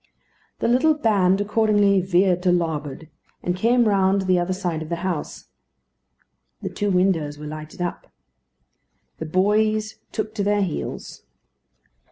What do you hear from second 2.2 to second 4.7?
to larboard," and came round to the other